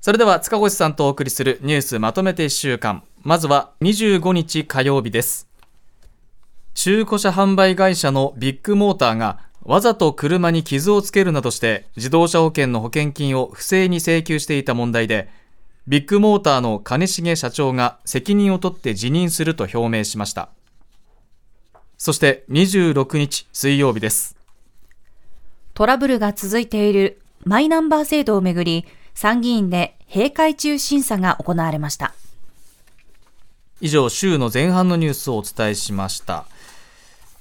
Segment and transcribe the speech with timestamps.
[0.00, 3.02] それでは塚越さんとお送りするニュースまとめて1週間。
[3.22, 5.46] まずは25日火曜日です。
[6.72, 15.28] 中古車販売会社のビッグモーターがわざと車に傷をつけるなどして自動車保険の保険金を不正に請求していた問題で
[15.86, 20.48] ビッグモーターの兼重社長が責任を取って辞任すると表明しました。
[21.98, 24.34] そして26日水曜日です。
[25.74, 32.14] トラブルが続いているマイナンバー制度をめぐり参議院で閉会中審査が行われました。
[33.80, 36.46] 以上週の前半のニュースをお伝えしました。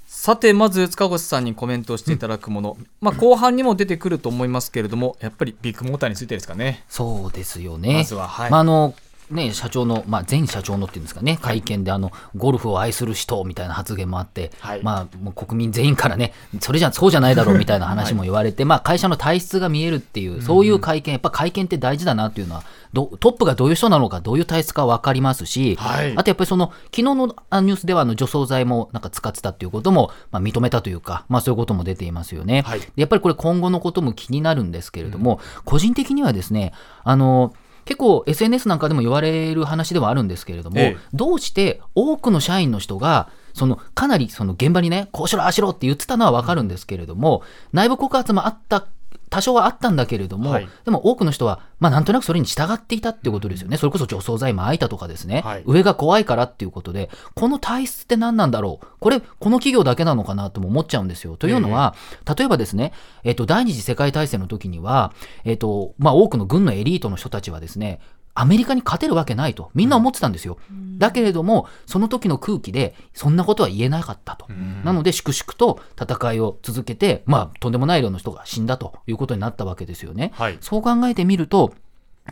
[0.07, 6.83] さてまず塚越さんにコメントしていただくもの、うん、まあ、後半にも出てくると思いますけれどもやっぱりビッグモーターについてですかね。
[6.89, 7.93] そうですよね。
[7.93, 8.93] まずは、はい、まあ、あの
[9.29, 22.63] ね、社長の、まあ、前社長のっていうんですかね、会見であのゴルフを愛する人みたいな発言もあって、はい、まあ、もう国民全員からね、それじゃそうじゃないだろうみたいな話も言われて、はい、まあ、会社の体質が見えるっていう、そういう会見、やっぱ会見って大事だなっていうのは、
[22.93, 32.63] トップがどういう人なのか、どういう体質か分かりますし、はい、あとやっぱりその昨日のニュースではあの除草剤もなんか使ってたっていうことも、まあ、認めたというか、まあ、そういうことも出ていますよね。
[32.95, 37.53] やっぱりこれ、今後のことも気になるんですけれども、うん、個人的にはですね、あの
[37.85, 48.85] 結構 SNS なんかでも言われる話ではあるんですけれども、ええ、どうして多くの社員の人がそのかなりその現場にねこうしろああしろって言ってたのは分かるんですけれども内部告発もあった
[49.29, 61.37] 多少はあったんだけれども、はい、でも多くの人は、まあ、なんとなくそれに従っていたっていうことですよね、それこそ除草剤撒いたとかですね、はい、上が怖いからっていうことで、この体質って何なんだろう、これ、この企業だけなのかなとも思っちゃうんですよ。
[61.37, 65.13] というのは、えー、例えばですね、えーと、第二次世界大戦の時には、
[65.45, 67.99] えーとまあ、多くの軍のエリートの人たちはですね、
[68.33, 81.73] アメリカに勝てるわけないとみんな思ってたんですよ、うん、だけれどもその時の空気でそんなことは言えなかったと、うん、なので粛々と戦いを続けて、まあ、とんでもない量の人が死んだということになったわけですよね、はい、そう考えてみると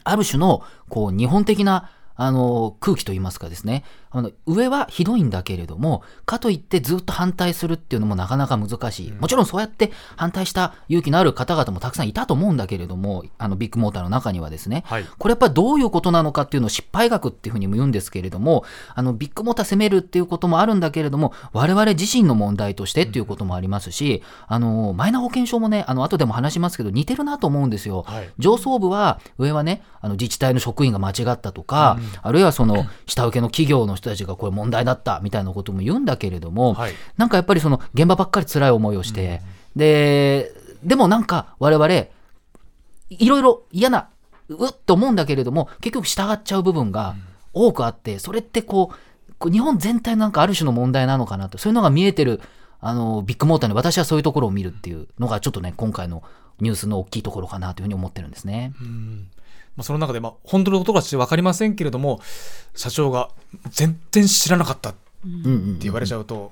[0.04, 3.84] ある種のこう日本的なあの空気といいますかですね
[4.20, 39.42] あの上はひどいんだけれどもかといってずっと反対するっていうのもなかなか難しい、もちろんそうやって反対した勇気のある方々もたくさんいたと思うんだけれどもあのビッグモーターの中にはですね、はい、これやっぱりどういうことなのかっていうのを失敗学っていうふうにも言うんですけれどもあのビッグモーター責めるっていうこともあるんだけれども我々自身の問題としてっていうこともありますし、あのマイナ保険証もねあの後でも話しますけど似てるなと思うんですよ、はい、上層部は上はねあの自治体の職員が間違ったとか、うん、あるいはその下請けの企業の人たちがこれ問題だったみたいなことも言うんだけれども、はい、なんかやっぱりその現場ばっかり辛い思いをして、
[39.76, 40.52] うん、で
[40.84, 41.88] でもなんか我々
[43.10, 44.10] いろいろ嫌な
[44.50, 47.16] うっと思うんだけれども結局従っちゃう部分が
[47.54, 51.58] 多くあってそれってこう日本全体のなんかある種の問題なのかなと。
[51.58, 52.42] そういうのが見えてる
[52.80, 56.24] あのビッグモーターに私はそういうところを見るっていうのがちょっとね今回の
[56.60, 58.74] ニュースの大きいところかなというふうに思ってるんですね。
[58.82, 59.28] うん
[59.78, 62.20] まあ、その中で、まあ、本当のことかち分かりませんけれども
[62.76, 63.30] 社長が
[63.70, 64.98] 全然知らなかったって
[65.80, 66.52] 言われちゃうと。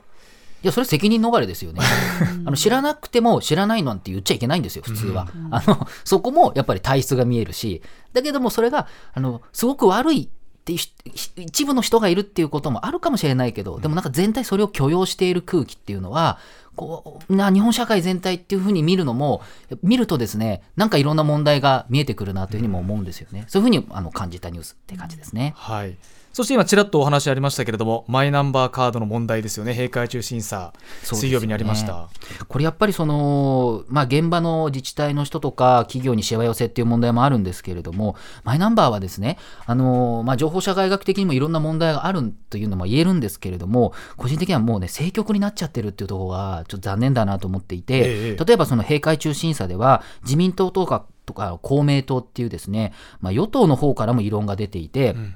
[0.64, 1.82] いやそれ責任逃れですよね。
[2.46, 7.84] あの知らなくても知らないなんて言っちゃいけないんですよ普通は、うん、あのそこもやっぱり体質が見えるし。
[8.14, 10.74] だけどもそれがあのすごく悪いって
[11.14, 16.40] 一部の人がいるっていうこともあるかもしれないけどでもなんか全体それを許容している空気っていうのは
[16.76, 19.42] こうな日本社会全体っていうふうに見るのも
[19.82, 23.46] 見るとですねなんかいろんな問題が見えてくるなというふうにも思うんですよね。
[23.48, 25.54] そういうふうにあの感じたニュースって感じですね。
[25.56, 25.96] はい。
[26.36, 29.74] そして今ちらっとお話ありましたけれどもマイナンバーカードの問題ですよね。
[29.74, 32.10] 閉会中審査、水曜日にありました、
[32.50, 55.36] これやっぱりその、まあ、現場の自治体の人とか企業にしわ寄せっていう問題もあるんですけれどもマイナンバーはですねあの、まあ、情報社会学的にもいろんな問題があるというのも言えるんですけれども個人的にはもうね政局になっちゃってるっていうところがちょっと残念だなと思っていて、ええ、例えばその閉会中審査では自民党とかとか公明党っていうですね、まあ、与党の方からも異論が出ていて、うん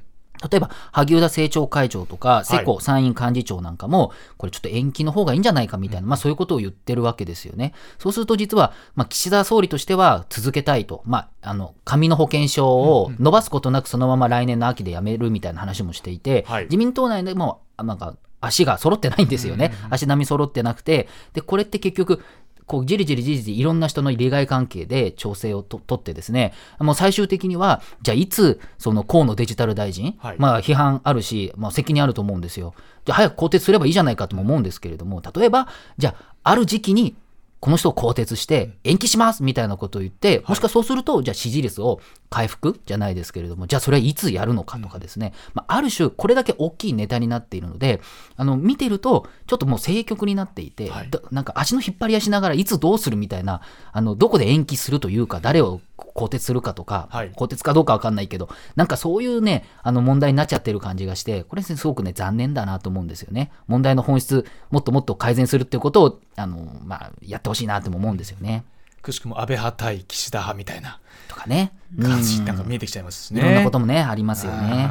[0.49, 7.73] 例えば、萩生田政調会長とか、世耕参院幹事長なんかも、これちょっと延期の方がいいんじゃないかみたいな、まあそういうことを言ってるわけですよね。
[7.97, 19.73] そうすると実は、まあ岸田総理としては続けたいと、まあ、あの、紙の保険証を伸ばすことなくそのまま来年の秋でやめるみたいな話もしていて、自民党内でも、なんか、足が揃ってないんですよね。
[19.89, 22.23] 足並み揃ってなくて、で、これって結局、
[22.69, 32.75] こうじりじりじりじりいろんな人の利害関係で調整をとってですね、もう最終的には、じゃあいつ、その河野デジタル大臣、はい、まあ批判あるし、まあ責任あると思うんですよ。
[33.05, 35.67] じゃあ早く更迭すればいいじゃないかとも思うんですけれども、例えば、
[35.97, 37.15] じゃあある時期に
[37.59, 48.01] この人を更迭して延期しますみたいなことを言って、もしくはそうすると、じゃあ支持率を回復じゃないですけれども、じゃあそれはいつやるのかとかですね、まあ、ある種、これだけ大きいネタになっているので、
[48.37, 55.81] あの見てると、ちょっともう政局になっていて、はい、なんか足の引っ張り合いしながらいつどうするみたいな、あのどこで延期するというか、誰を
[56.13, 63.51] 更迭するかとか、はい、更迭かどうか分かんないけど、なんかそういうね、あの問題になっちゃってる感じがして、これ、すごくね、残念だなと思うんですよね。
[63.67, 68.63] 問題の本質、もっともっと改善するっていうことを、あのまあ、やってほしいなとも思うんですよね。
[69.01, 70.99] くしくも安倍派対岸田派みたいな。
[71.27, 71.71] とかね。
[72.01, 73.41] 感じなんか見えてきちゃいますしね。
[73.41, 74.89] いろんなこともね、ありますよね。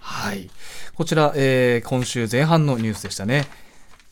[0.00, 0.50] はい。
[0.94, 3.46] こちら、えー、今週前半のニュースでしたね。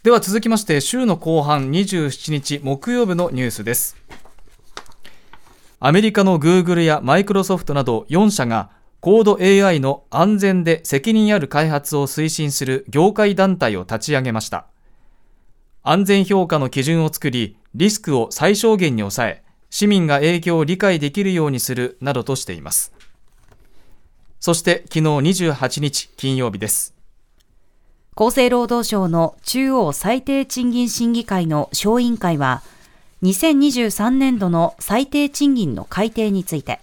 [0.02, 3.96] では続きまして週の後半27日木曜日のニュースです
[5.84, 8.70] アメリカのグーグルやマイクロソフトなど4社が
[9.00, 14.66] コード AI の安全で責任ある開発を推進する業界団体を立ち上げました。
[15.82, 22.92] 安全評価の基準を作りリスクを最小限に抑え市民が影響を理解できるようにするなどとしています。
[24.38, 26.94] そして昨日28日金曜日です。
[28.14, 32.62] 厚生労働省の中央最低賃金審議会の小委員会は、
[33.22, 36.80] 2023年度の最低賃金の改定について、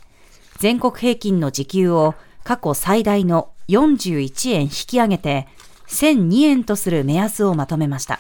[0.58, 5.48] 全国平均の時給を過去最大の41円引き上げて、
[5.88, 8.20] 1002円とする目安をまとめました。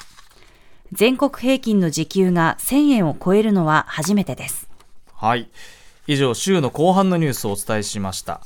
[0.92, 4.70] 全国平均の時給が1000円を超えるのは初めてです。
[5.14, 5.50] はい。
[6.08, 8.42] 以上、週の後半のニュースをお伝えしました。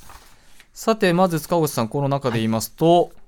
[0.73, 3.22] さて、まず塚越さん、この中で言いますと、はい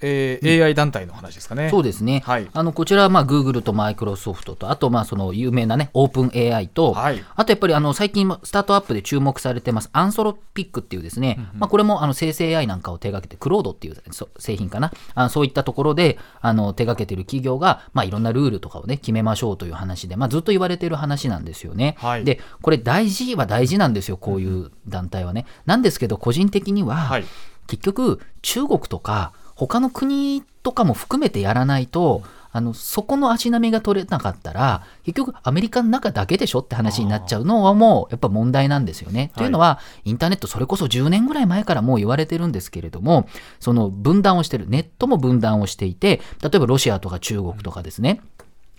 [0.00, 1.70] えー、AI 団体の話ですかね。
[1.70, 2.22] そうですね。
[2.26, 13.96] はい、あのこちらはまあ Google とマイクロソフトと、あとまあその有名なね、オープン AI と、はい、あとやっぱりあの最近スタートアップで注目されてます、アンソロピックっていうですね、うんうん、まあこれもあの生成 AI なんかを手掛けて、クロードっていう
[14.38, 21.96] 製品かな、あそういったところであの手掛けてる企業が、まあいろんなルールとかをね、決めましょうという話で、まあずっと言われてる話なんですよね。
[21.98, 25.46] はい、で、これ大事は大事なんですよ、こういう団体はね。
[25.66, 27.24] なんですけど、個人的には、はい、
[27.66, 32.22] 結局中国とか、他の国とかも含めてやらないと、
[32.56, 39.32] あのそこの足並みが取れなかったら結局アメリカの中だけでしょって話になっちゃうのはもうやっぱ問題なんですよね。
[39.36, 43.28] というのはインターネットそれこそ10年ぐらい前からもう言われてるんですけれども
[43.58, 48.20] その分断をしてるネットも分断をしていて例えばロシアとか中国とかですね、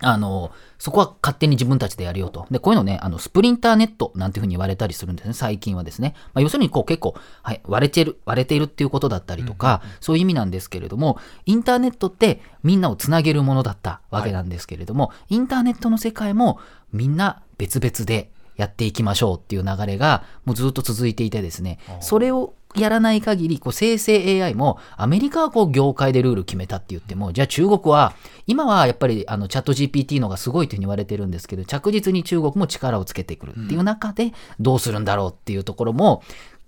[0.00, 2.46] あの、そこは勝手に自分たちでやるよと。
[2.50, 6.14] で、こういうのね、あの、スプリンターネットなんていうふうに言われたりするんですね、最近はですね。
[6.34, 16.60] まあ、要するに、こう結構、はい、割れてる、割れているっていうことだったりとか、うんうん、そういう意味なんですけれども、インターネットってみんなをつなげるものだったわけなんですけれども、はい、インターネットの世界も
[16.92, 28.14] みんな別々でやっていきましょうっていう流れが、もうずっと続いていてですね、それをやらない限り、こう生成 AI も、アメリカはこう業界でルール決めたって言っても、じゃあ中国は、
[28.46, 36.22] 今はやっぱりあのチャット GPT のがすごいというふうに言われてるんですけど、着実に中国も力をつけてくるっていう中で、どうするんだろうっていうところも、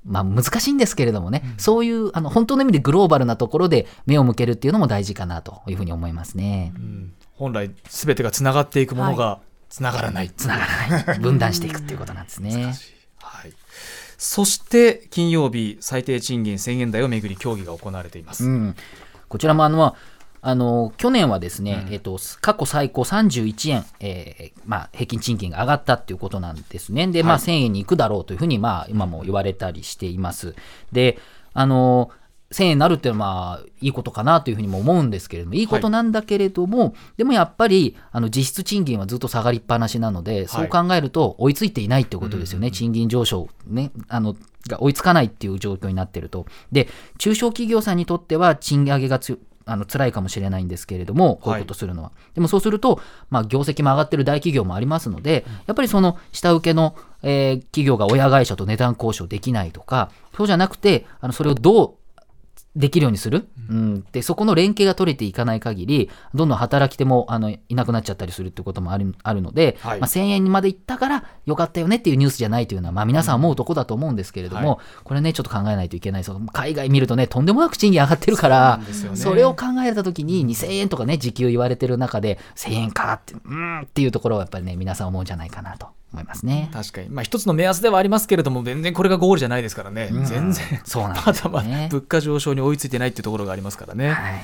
[0.04, 6.72] まあ難しいんですけれどもね、うん、そういうあの本当の意味でグローバルなところで目を向けるっていうのも大事かなというふうに思いますね。
[6.76, 11.18] うん、本来すべてがつながっていくものがつながらない、つながらない。
[11.20, 12.74] 分断していくっていうことなんですね。
[14.18, 18.44] そして金曜日、最低賃金1000円台をめぐり協議が行われています。
[18.44, 18.74] うん、
[19.28, 19.96] こちらもあの
[20.40, 27.06] あの去年はですね、うん、えっと、過去最高31円、えーまあ、平均賃金が上がったっていうことなんですね。
[27.08, 30.54] で、まあ、1000円に行くだろうというふうに、まあ、今も言われたりしています。
[30.92, 31.18] で、
[31.54, 32.10] あの
[32.52, 35.62] 1000円になるっていうのはまあいいことかなというふうにも思うんですけれどもい。
[35.62, 44.34] いことなんだけれども、はい、でもやっぱりあの実質賃金はずっと下がりっぱなしなので、はい、そう考えると追いついていないってことですよね、賃金上昇、ね、あの
[44.66, 46.46] が追いつかないっていう状況になってると。
[46.72, 52.08] で中小企業さんにとっては賃上げがつあの辛いかもしれないんですけれども、こういうことするのは。
[52.08, 61.94] はい、でもそうすると、まあ、業績も上がってる大企業もありますので、やっぱりその下請けの、えー、企業が親会社と値段交渉できないとか、そうじゃなくて、あのそれをどう
[62.78, 76.24] できるようにする、うん、でそこの連携が取れていかない限りどんどん働き手もあのいなくなっちゃったりするってこともあるあるので、はい、まあ、1000円にまでいったからよかったよねっていうニュースじゃないというのは、まあ、皆さん思うとこだと思うんですけれども、はい、これねちょっと考えないといけない。
[76.52, 78.80] 海外見るとねとんでもなく賃金上がってるから
[79.14, 85.97] そ、ね,、れを考えた時に2000円とかね時給言われてる中で1000円かってうんっていうところはやっぱりね皆さん思うんじゃないかなと。
[86.12, 86.70] 思いますね。
[86.72, 94.10] 確かに、まあ、一つの目安ではありますけれども、全然これがゴールじゃないですからね、うん、全然、そうなんまだまだ物価上昇に追いついてないっていうところがありますからね。
[94.10, 94.42] はい。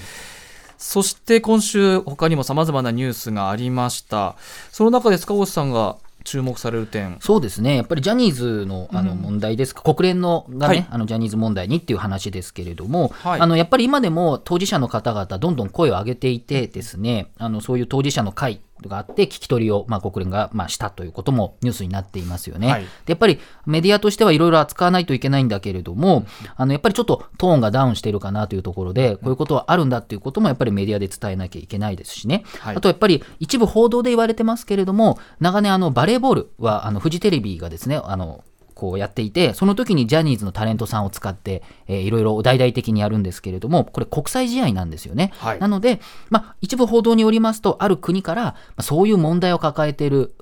[0.76, 4.36] そして今週、他にもさまざまなニュースがありました。
[4.70, 7.16] その中で塚越さんが注目される点。
[7.20, 22.70] そうですね、やっぱりジャニーズのあの問題ですか、うん、国連のがね、はい、あのジャニーズ問題にっていう話ですけれども、はい、あのやっぱり今でも当事者の方々、どんどん声を上げていて、ですねあのそういう当事者の会があって、聞き取りを、まあ、国連が、まあ、したということもニュースになっていますよね。
[22.70, 26.26] はい、でやっぱりメディアとしてはいろいろ扱わないといけないんだけれども、
[26.56, 45.32] あのやっぱりちょっとトーンがダウンしているかなというところで、こういうことはあるんだっていうこともやっぱりメディアで伝えなきゃいけないですしね、はい、あとやっぱり一部報道で言われてますけれども、長年あのバレーボールはあのフジテレビがですね、あのこうやっていて、その時にジャニーズのタレントさんを使って、えー、いろいろ大々的にやるんですけれども、これ国際試合なんですよね。
[45.38, 46.00] はい、なので、
[46.30, 50.34] まあ、一部報道によりますと、ある国から、まあ、そういう問題を抱えている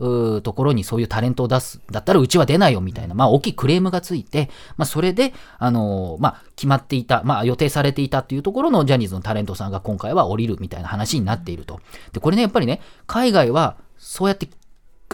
[0.43, 11.81] ところにそういうタレントを出す、だったらうちは出ないよみたいな、まあ、大きいクレームがついて、まあ、それで、あのー、まあ、決まっていた、まあ、予定されていたっていうところのジャニーズのタレントさんが今回は降りるみたいな話になっていると。
[12.13, 14.49] で、これね、やっぱりね、海外はそうやって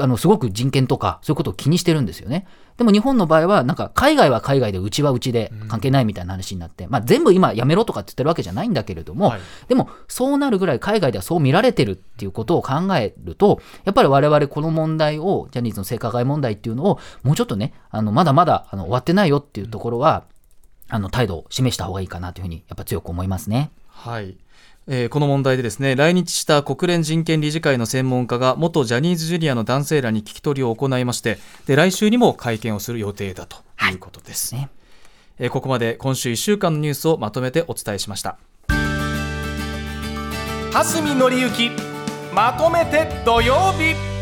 [0.00, 2.46] あの、すごく人権とか、そういうことを気にしてるんですよね。
[2.76, 20.24] でも日本の場合は、なんか、海外は海外で、うちはうちで関係ないみたいな話になって、まあ、全部今やめろとかって言ってるわけじゃないんだけれども、はい、でも、そうなるぐらい海外ではそう見られてるっていうことを考えると、やっぱり我々この問題を、ジャニーズの性加害問題っていうのを、もうちょっとね、あの、まだまだ、あの、終わってないよっていうところは、
[20.88, 23.70] あの、態度を示した方がいいかなというふうに、やっぱ強く思いますね。
[23.88, 24.38] はい。
[24.90, 33.58] えー、この問題でですね来日した国連人権理事会の専門家が元ジャニーズジュニアの男性らに聞き取りを行いましてで来週にも会見をする予定だと
[33.90, 34.64] いうことです、はい。
[34.64, 34.70] ね、
[35.38, 38.38] えー、ここまで今週1週間のニュースをまとめてお伝えしました。
[40.72, 41.70] 蓮見紀之
[42.34, 44.17] まとめて土曜日